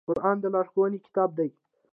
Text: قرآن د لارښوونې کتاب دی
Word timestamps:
قرآن 0.07 0.35
د 0.41 0.45
لارښوونې 0.53 0.99
کتاب 1.05 1.29
دی 1.39 1.49